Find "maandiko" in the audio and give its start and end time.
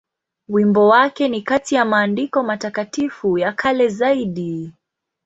1.85-2.43